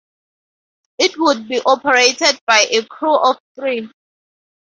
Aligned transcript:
It 0.97 1.11
would 1.19 1.47
be 1.47 1.61
operated 1.63 2.41
by 2.47 2.65
a 2.71 2.83
crew 2.85 3.15
of 3.15 3.37
three. 3.53 3.87